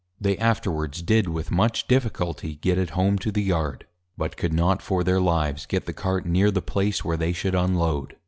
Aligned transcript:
They 0.19 0.35
afterwards, 0.39 1.03
did 1.03 1.27
with 1.29 1.51
much 1.51 1.87
Difficulty 1.87 2.55
get 2.55 2.79
it 2.79 2.89
home 2.97 3.19
to 3.19 3.31
the 3.31 3.43
Yard; 3.43 3.85
but 4.17 4.35
could 4.35 4.51
not 4.51 4.81
for 4.81 5.03
their 5.03 5.21
Lives 5.21 5.67
get 5.67 5.85
the 5.85 5.93
Cart 5.93 6.25
near 6.25 6.49
the 6.49 6.59
place, 6.59 7.05
where 7.05 7.17
they 7.17 7.33
should 7.33 7.53
unload. 7.53 8.15